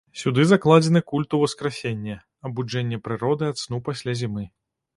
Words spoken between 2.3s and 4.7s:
абуджэння прыроды ад сну пасля зімы.